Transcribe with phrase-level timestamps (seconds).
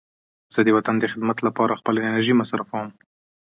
[0.53, 2.87] زه د وطن د خدمت لپاره خپله انرژي مصرفوم.